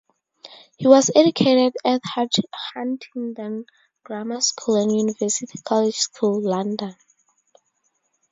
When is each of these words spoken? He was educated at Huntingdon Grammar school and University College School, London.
He 0.77 0.87
was 0.87 1.11
educated 1.15 1.75
at 1.85 2.01
Huntingdon 2.03 3.65
Grammar 4.03 4.41
school 4.41 4.77
and 4.81 4.91
University 4.97 5.59
College 5.63 5.93
School, 5.97 6.41
London. 6.41 6.95